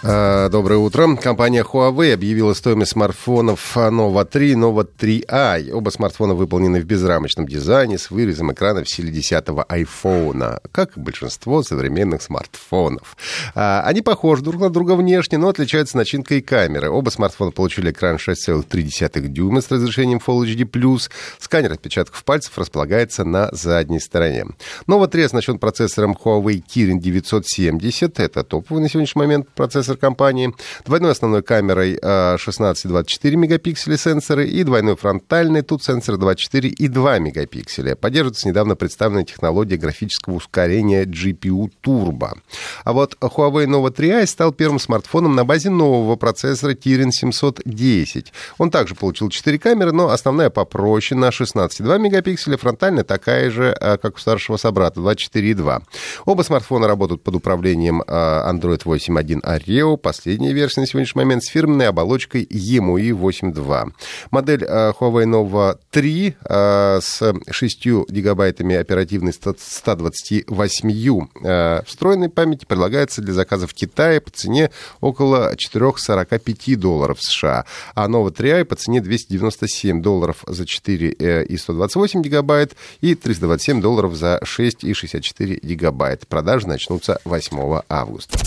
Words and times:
А, 0.00 0.48
доброе 0.48 0.76
утро. 0.76 1.16
Компания 1.16 1.64
Huawei 1.64 2.14
объявила 2.14 2.54
стоимость 2.54 2.92
смартфонов 2.92 3.76
Nova 3.76 4.24
3 4.24 4.52
и 4.52 4.54
Nova 4.54 4.86
3i. 4.86 5.72
Оба 5.72 5.90
смартфона 5.90 6.34
выполнены 6.34 6.80
в 6.80 6.84
безрамочном 6.84 7.48
дизайне 7.48 7.98
с 7.98 8.12
вырезом 8.12 8.52
экрана 8.52 8.84
в 8.84 8.88
стиле 8.88 9.10
10-го 9.10 9.64
iPhone, 9.68 10.60
как 10.70 10.96
и 10.96 11.00
большинство 11.00 11.64
современных 11.64 12.22
смартфонов. 12.22 13.16
А, 13.56 13.82
они 13.84 14.00
похожи 14.00 14.42
друг 14.42 14.60
на 14.60 14.70
друга 14.70 14.92
внешне, 14.92 15.36
но 15.36 15.48
отличаются 15.48 15.96
начинкой 15.96 16.42
камеры. 16.42 16.90
Оба 16.90 17.10
смартфона 17.10 17.50
получили 17.50 17.90
экран 17.90 18.16
6,3 18.16 19.26
дюйма 19.26 19.60
с 19.60 19.70
разрешением 19.70 20.20
Full 20.24 20.44
HD+. 20.44 21.10
Сканер 21.40 21.72
отпечатков 21.72 22.22
пальцев 22.22 22.56
располагается 22.56 23.24
на 23.24 23.48
задней 23.50 23.98
стороне. 23.98 24.46
Nova 24.86 25.08
3 25.08 25.24
оснащен 25.24 25.58
процессором 25.58 26.12
Huawei 26.12 26.62
Kirin 26.62 27.00
970. 27.00 28.20
Это 28.20 28.44
топовый 28.44 28.80
на 28.80 28.88
сегодняшний 28.88 29.18
момент 29.18 29.48
процессор 29.48 29.88
компании, 29.98 30.54
двойной 30.84 31.12
основной 31.12 31.42
камерой 31.42 31.96
16-24 31.96 33.06
э, 33.22 33.30
мегапикселя 33.36 33.96
сенсоры 33.96 34.46
и 34.46 34.62
двойной 34.64 34.96
фронтальный, 34.96 35.62
тут 35.62 35.82
сенсор 35.84 36.16
24 36.16 36.68
и 36.68 36.88
2 36.88 37.18
мегапикселя. 37.18 37.96
Поддерживается 37.96 38.48
недавно 38.48 38.76
представленная 38.76 39.24
технология 39.24 39.76
графического 39.76 40.34
ускорения 40.34 41.04
GPU 41.04 41.70
Turbo. 41.84 42.38
А 42.84 42.92
вот 42.92 43.16
Huawei 43.20 43.66
Nova 43.66 43.94
3i 43.94 44.26
стал 44.26 44.52
первым 44.52 44.78
смартфоном 44.78 45.34
на 45.34 45.44
базе 45.44 45.70
нового 45.70 46.16
процессора 46.16 46.72
Kirin 46.72 47.10
710. 47.10 48.32
Он 48.58 48.70
также 48.70 48.94
получил 48.94 49.28
4 49.28 49.58
камеры, 49.58 49.92
но 49.92 50.10
основная 50.10 50.50
попроще 50.50 51.18
на 51.18 51.28
16,2 51.28 51.98
мегапикселя, 51.98 52.56
фронтальная 52.56 53.04
такая 53.04 53.50
же, 53.50 53.76
э, 53.80 53.98
как 53.98 54.16
у 54.16 54.18
старшего 54.18 54.56
собрата, 54.56 55.00
24,2. 55.00 55.82
Оба 56.24 56.42
смартфона 56.42 56.86
работают 56.86 57.22
под 57.22 57.36
управлением 57.36 58.02
э, 58.02 58.04
Android 58.06 58.82
8.1 58.84 59.42
Oreo 59.42 59.77
Leo, 59.78 59.96
последняя 59.96 60.52
версия 60.52 60.80
на 60.80 60.86
сегодняшний 60.86 61.20
момент 61.20 61.44
с 61.44 61.48
фирменной 61.48 61.88
оболочкой 61.88 62.44
EMUI 62.44 63.10
8.2. 63.10 63.92
Модель 64.30 64.64
э, 64.64 64.92
Huawei 64.98 65.24
Nova 65.24 65.78
3 65.90 66.36
э, 66.44 67.00
с 67.00 67.34
6 67.50 67.86
гигабайтами 68.08 68.74
оперативной 68.76 69.32
128 69.32 71.26
э, 71.44 71.82
встроенной 71.86 72.28
памяти 72.28 72.64
предлагается 72.64 73.22
для 73.22 73.32
заказа 73.34 73.66
в 73.66 73.74
Китае 73.74 74.20
по 74.20 74.30
цене 74.30 74.70
около 75.00 75.54
445 75.56 76.78
долларов 76.78 77.18
США, 77.20 77.64
а 77.94 78.08
Nova 78.08 78.34
3i 78.34 78.64
по 78.64 78.74
цене 78.74 79.00
297 79.00 80.02
долларов 80.02 80.44
за 80.46 80.66
4 80.66 81.44
и 81.44 81.56
128 81.56 82.22
гигабайт 82.22 82.74
и 83.00 83.14
327 83.14 83.80
долларов 83.80 84.14
за 84.14 84.40
6 84.42 84.84
и 84.84 84.92
64 84.92 85.60
гигабайт. 85.62 86.26
Продажи 86.26 86.66
начнутся 86.66 87.20
8 87.24 87.82
августа. 87.88 88.38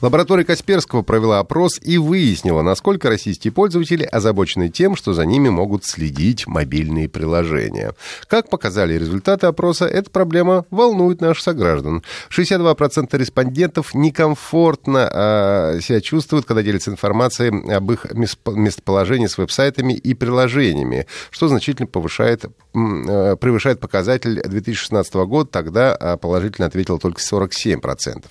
Лаборатория 0.00 0.44
Касперского 0.44 1.02
провела 1.02 1.38
опрос 1.38 1.78
и 1.82 1.98
выяснила, 1.98 2.62
насколько 2.62 3.08
российские 3.08 3.52
пользователи 3.52 4.04
озабочены 4.04 4.68
тем, 4.68 4.96
что 4.96 5.12
за 5.12 5.24
ними 5.26 5.48
могут 5.48 5.84
следить 5.84 6.46
мобильные 6.46 7.08
приложения. 7.08 7.94
Как 8.26 8.48
показали 8.48 8.94
результаты 8.94 9.46
опроса, 9.46 9.86
эта 9.86 10.10
проблема 10.10 10.64
волнует 10.70 11.20
наших 11.20 11.42
сограждан. 11.42 12.02
62% 12.30 13.16
респондентов 13.16 13.94
некомфортно 13.94 15.10
э, 15.12 15.80
себя 15.80 16.00
чувствуют, 16.00 16.46
когда 16.46 16.62
делятся 16.62 16.90
информацией 16.90 17.72
об 17.72 17.92
их 17.92 18.06
местоположении 18.12 19.26
с 19.26 19.38
веб-сайтами 19.38 19.92
и 19.92 20.14
приложениями, 20.14 21.06
что 21.30 21.48
значительно 21.48 21.86
повышает, 21.86 22.44
э, 22.44 23.36
превышает 23.36 23.80
показатель 23.80 24.40
2016 24.42 25.14
года, 25.14 25.50
тогда 25.50 25.94
а, 25.94 26.16
положительно 26.16 26.66
ответило 26.66 26.98
только 26.98 27.20
47%. 27.20 28.24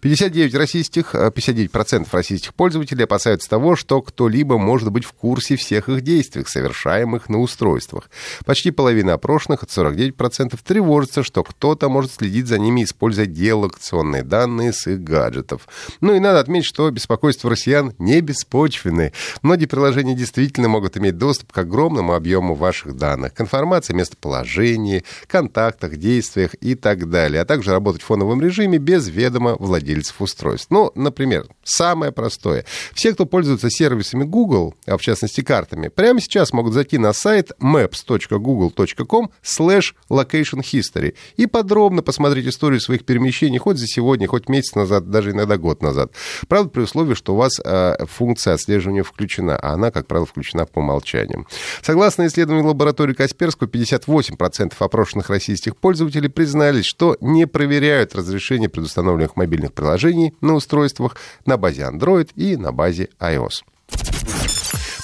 59 0.00 0.54
российских 0.54 1.14
59% 1.16 2.06
российских 2.12 2.54
пользователей 2.54 3.04
опасаются 3.04 3.48
того, 3.48 3.76
что 3.76 4.02
кто-либо 4.02 4.58
может 4.58 4.90
быть 4.90 5.04
в 5.04 5.12
курсе 5.12 5.56
всех 5.56 5.88
их 5.88 6.02
действий, 6.02 6.44
совершаемых 6.46 7.28
на 7.28 7.40
устройствах. 7.40 8.10
Почти 8.44 8.70
половина 8.70 9.14
опрошенных, 9.14 9.62
от 9.62 9.70
49%, 9.70 10.58
тревожится, 10.64 11.22
что 11.22 11.42
кто-то 11.42 11.88
может 11.88 12.12
следить 12.12 12.46
за 12.46 12.58
ними, 12.58 12.84
используя 12.84 13.26
геолокационные 13.26 14.22
данные 14.22 14.72
с 14.72 14.86
их 14.86 15.02
гаджетов. 15.02 15.68
Ну 16.00 16.14
и 16.14 16.18
надо 16.18 16.40
отметить, 16.40 16.66
что 16.66 16.90
беспокойство 16.90 17.50
россиян 17.50 17.94
не 17.98 18.20
беспочвенное. 18.20 19.12
Многие 19.42 19.66
приложения 19.66 20.14
действительно 20.14 20.68
могут 20.68 20.96
иметь 20.96 21.18
доступ 21.18 21.52
к 21.52 21.58
огромному 21.58 22.14
объему 22.14 22.54
ваших 22.54 22.96
данных, 22.96 23.34
к 23.34 23.40
информации 23.40 23.92
о 23.92 23.96
местоположении, 23.96 25.04
контактах, 25.26 25.96
действиях 25.96 26.54
и 26.60 26.74
так 26.74 27.08
далее, 27.10 27.42
а 27.42 27.44
также 27.44 27.70
работать 27.70 28.02
в 28.02 28.06
фоновом 28.06 28.40
режиме 28.40 28.78
без 28.78 29.08
ведома 29.08 29.56
владельцев 29.58 30.20
устройств. 30.20 30.70
Ну, 30.70 30.92
например, 30.96 31.46
самое 31.64 32.12
простое. 32.12 32.64
Все, 32.94 33.12
кто 33.12 33.26
пользуется 33.26 33.70
сервисами 33.70 34.24
Google, 34.24 34.74
а 34.86 34.96
в 34.96 35.02
частности 35.02 35.42
картами, 35.42 35.88
прямо 35.88 36.20
сейчас 36.20 36.52
могут 36.52 36.72
зайти 36.72 36.98
на 36.98 37.12
сайт 37.12 37.52
maps.google.com 37.60 39.30
slash 39.44 39.94
location 40.10 40.60
history 40.60 41.14
и 41.36 41.46
подробно 41.46 42.02
посмотреть 42.02 42.46
историю 42.46 42.80
своих 42.80 43.04
перемещений 43.04 43.58
хоть 43.58 43.78
за 43.78 43.86
сегодня, 43.86 44.26
хоть 44.26 44.48
месяц 44.48 44.74
назад, 44.74 45.10
даже 45.10 45.30
иногда 45.30 45.56
год 45.56 45.82
назад. 45.82 46.12
Правда, 46.48 46.70
при 46.70 46.82
условии, 46.82 47.14
что 47.14 47.34
у 47.34 47.36
вас 47.36 47.60
э, 47.64 48.06
функция 48.06 48.54
отслеживания 48.54 49.02
включена, 49.02 49.56
а 49.56 49.74
она, 49.74 49.90
как 49.90 50.06
правило, 50.06 50.26
включена 50.26 50.66
по 50.66 50.78
умолчанию. 50.80 51.46
Согласно 51.82 52.26
исследованию 52.26 52.66
лаборатории 52.66 53.14
Касперского, 53.14 53.68
58% 53.68 54.72
опрошенных 54.78 55.30
российских 55.30 55.76
пользователей 55.76 56.28
признались, 56.28 56.86
что 56.86 57.16
не 57.20 57.46
проверяют 57.46 58.14
разрешение 58.14 58.68
предустановленных 58.68 59.36
мобильных 59.36 59.72
приложений 59.72 60.34
на 60.40 60.54
устройстве 60.54 60.85
устройствах 60.86 61.16
на 61.46 61.56
базе 61.56 61.82
Android 61.82 62.30
и 62.36 62.56
на 62.56 62.72
базе 62.72 63.08
iOS. 63.20 63.64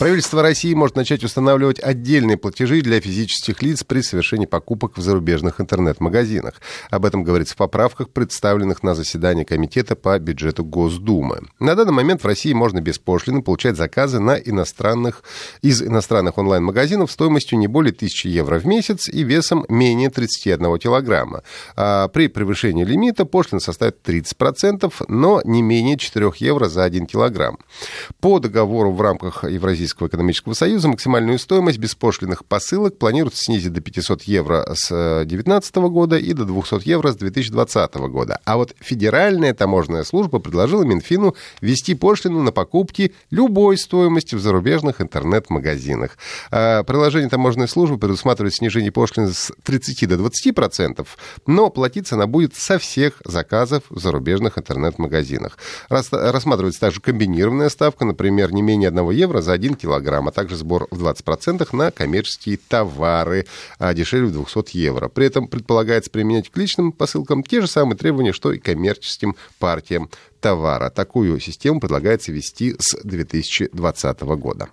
Правительство 0.00 0.40
России 0.40 0.72
может 0.72 0.96
начать 0.96 1.24
устанавливать 1.24 1.78
отдельные 1.78 2.38
платежи 2.38 2.80
для 2.80 3.02
физических 3.02 3.60
лиц 3.60 3.84
при 3.84 4.00
совершении 4.00 4.46
покупок 4.46 4.96
в 4.96 5.02
зарубежных 5.02 5.60
интернет-магазинах. 5.60 6.54
Об 6.88 7.04
этом 7.04 7.22
говорится 7.22 7.52
в 7.52 7.58
поправках, 7.58 8.08
представленных 8.08 8.82
на 8.82 8.94
заседании 8.94 9.44
Комитета 9.44 9.96
по 9.96 10.18
бюджету 10.18 10.64
Госдумы. 10.64 11.40
На 11.58 11.74
данный 11.74 11.92
момент 11.92 12.22
в 12.22 12.26
России 12.26 12.54
можно 12.54 12.80
беспошлино 12.80 13.42
получать 13.42 13.76
заказы 13.76 14.20
на 14.20 14.38
иностранных, 14.38 15.22
из 15.60 15.82
иностранных 15.82 16.38
онлайн-магазинов 16.38 17.12
стоимостью 17.12 17.58
не 17.58 17.66
более 17.66 17.92
1000 17.92 18.26
евро 18.26 18.58
в 18.58 18.64
месяц 18.64 19.06
и 19.06 19.22
весом 19.22 19.66
менее 19.68 20.08
31 20.08 20.78
килограмма. 20.78 21.42
А 21.76 22.08
при 22.08 22.28
превышении 22.28 22.86
лимита 22.86 23.26
пошлина 23.26 23.60
составит 23.60 23.98
30%, 24.02 24.90
но 25.08 25.42
не 25.44 25.60
менее 25.60 25.98
4 25.98 26.32
евро 26.38 26.70
за 26.70 26.84
1 26.84 27.04
килограмм. 27.04 27.58
По 28.20 28.38
договору 28.38 28.92
в 28.92 29.00
рамках 29.02 29.44
Евразийского 29.44 29.89
Российского 29.90 30.06
экономического 30.06 30.52
союза 30.52 30.86
максимальную 30.86 31.36
стоимость 31.40 31.78
беспошлиных 31.78 32.44
посылок 32.44 32.96
планируется 32.96 33.42
снизить 33.42 33.72
до 33.72 33.80
500 33.80 34.22
евро 34.22 34.64
с 34.72 34.88
2019 34.88 35.74
года 35.90 36.16
и 36.16 36.32
до 36.32 36.44
200 36.44 36.88
евро 36.88 37.10
с 37.10 37.16
2020 37.16 37.94
года. 37.96 38.38
А 38.44 38.56
вот 38.56 38.72
Федеральная 38.78 39.52
таможенная 39.52 40.04
служба 40.04 40.38
предложила 40.38 40.84
Минфину 40.84 41.34
ввести 41.60 41.96
пошлину 41.96 42.40
на 42.44 42.52
покупки 42.52 43.12
любой 43.32 43.78
стоимости 43.78 44.36
в 44.36 44.40
зарубежных 44.40 45.00
интернет-магазинах. 45.00 46.18
А 46.52 46.84
приложение 46.84 47.28
таможенной 47.28 47.66
службы 47.66 47.98
предусматривает 47.98 48.54
снижение 48.54 48.92
пошлины 48.92 49.32
с 49.32 49.50
30 49.64 50.08
до 50.08 50.18
20 50.18 50.54
процентов, 50.54 51.18
но 51.48 51.68
платиться 51.68 52.14
она 52.14 52.28
будет 52.28 52.54
со 52.54 52.78
всех 52.78 53.20
заказов 53.24 53.82
в 53.90 53.98
зарубежных 53.98 54.56
интернет-магазинах. 54.56 55.58
Рассматривается 55.88 56.78
также 56.78 57.00
комбинированная 57.00 57.70
ставка, 57.70 58.04
например, 58.04 58.52
не 58.52 58.62
менее 58.62 58.90
1 58.90 59.10
евро 59.10 59.40
за 59.40 59.54
1 59.54 59.74
килограмм, 59.80 60.28
а 60.28 60.32
также 60.32 60.56
сбор 60.56 60.86
в 60.90 61.02
20% 61.02 61.68
на 61.74 61.90
коммерческие 61.90 62.58
товары, 62.58 63.46
а 63.78 63.94
дешевле 63.94 64.30
200 64.30 64.76
евро. 64.76 65.08
При 65.08 65.26
этом 65.26 65.48
предполагается 65.48 66.10
применять 66.10 66.50
к 66.50 66.56
личным 66.56 66.92
посылкам 66.92 67.42
те 67.42 67.60
же 67.60 67.66
самые 67.66 67.96
требования, 67.96 68.32
что 68.32 68.52
и 68.52 68.58
коммерческим 68.58 69.36
партиям 69.58 70.10
товара. 70.40 70.90
Такую 70.90 71.38
систему 71.40 71.80
предлагается 71.80 72.32
ввести 72.32 72.74
с 72.78 72.96
2020 73.02 74.20
года. 74.20 74.68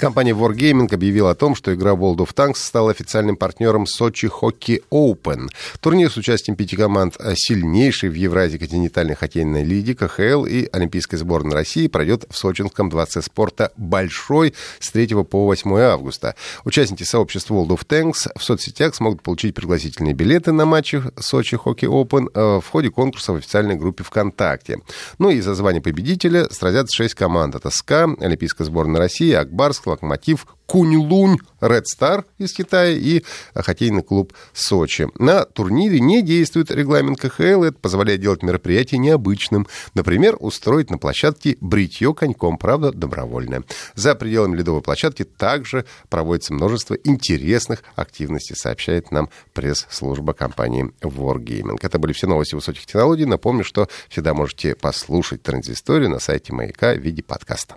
Компания 0.00 0.32
Wargaming 0.32 0.94
объявила 0.94 1.32
о 1.32 1.34
том, 1.34 1.54
что 1.54 1.74
игра 1.74 1.90
World 1.90 2.26
of 2.26 2.34
Tanks 2.34 2.56
стала 2.56 2.90
официальным 2.90 3.36
партнером 3.36 3.84
Сочи 3.84 4.30
Hockey 4.30 4.82
Open. 4.90 5.48
Турнир 5.80 6.10
с 6.10 6.16
участием 6.16 6.56
пяти 6.56 6.74
команд 6.74 7.18
сильнейшей 7.34 8.08
в 8.08 8.14
Евразии 8.14 8.56
континентальной 8.56 9.14
хоккейной 9.14 9.62
лиги 9.62 9.92
КХЛ 9.92 10.46
и 10.46 10.70
Олимпийской 10.72 11.16
сборной 11.16 11.52
России 11.52 11.86
пройдет 11.86 12.24
в 12.30 12.38
сочинском 12.38 12.88
дворце 12.88 13.20
спорта 13.20 13.72
«Большой» 13.76 14.54
с 14.78 14.90
3 14.90 15.22
по 15.24 15.44
8 15.44 15.70
августа. 15.78 16.34
Участники 16.64 17.02
сообщества 17.02 17.56
World 17.56 17.78
of 17.78 17.86
Tanks 17.86 18.30
в 18.34 18.42
соцсетях 18.42 18.94
смогут 18.94 19.20
получить 19.20 19.54
пригласительные 19.54 20.14
билеты 20.14 20.52
на 20.52 20.64
матчи 20.64 21.02
Сочи 21.18 21.56
Hockey 21.56 21.84
Open 21.84 22.30
э, 22.32 22.60
в 22.62 22.66
ходе 22.70 22.88
конкурса 22.88 23.34
в 23.34 23.36
официальной 23.36 23.76
группе 23.76 24.02
ВКонтакте. 24.02 24.80
Ну 25.18 25.28
и 25.28 25.42
за 25.42 25.54
звание 25.54 25.82
победителя 25.82 26.48
сразятся 26.48 26.96
шесть 26.96 27.16
команд. 27.16 27.54
Это 27.54 27.68
СКА, 27.68 28.04
Олимпийская 28.18 28.66
сборная 28.66 28.98
России, 28.98 29.32
Акбарск, 29.32 29.89
Локомотив, 29.90 30.46
Кунь-Лунь, 30.70 31.38
Red 31.60 31.82
Star 31.92 32.24
из 32.38 32.52
Китая 32.52 32.92
и 32.92 33.24
хоккейный 33.54 34.04
клуб 34.04 34.32
Сочи. 34.52 35.08
На 35.18 35.44
турнире 35.44 35.98
не 35.98 36.22
действует 36.22 36.70
регламент 36.70 37.18
КХЛ, 37.18 37.64
это 37.64 37.78
позволяет 37.78 38.20
делать 38.20 38.44
мероприятие 38.44 38.98
необычным. 38.98 39.66
Например, 39.94 40.36
устроить 40.38 40.88
на 40.90 40.98
площадке 40.98 41.56
бритье 41.60 42.14
коньком, 42.14 42.56
правда, 42.56 42.92
добровольное. 42.92 43.64
За 43.96 44.14
пределами 44.14 44.56
ледовой 44.56 44.80
площадки 44.80 45.24
также 45.24 45.86
проводится 46.08 46.54
множество 46.54 46.94
интересных 46.94 47.82
активностей, 47.96 48.54
сообщает 48.54 49.10
нам 49.10 49.28
пресс-служба 49.52 50.34
компании 50.34 50.92
Wargaming. 51.00 51.78
Это 51.82 51.98
были 51.98 52.12
все 52.12 52.28
новости 52.28 52.54
высоких 52.54 52.86
технологий. 52.86 53.24
Напомню, 53.24 53.64
что 53.64 53.88
всегда 54.08 54.34
можете 54.34 54.76
послушать 54.76 55.42
транзисторию 55.42 56.10
на 56.10 56.20
сайте 56.20 56.52
Маяка 56.52 56.94
в 56.94 56.98
виде 56.98 57.24
подкаста. 57.24 57.76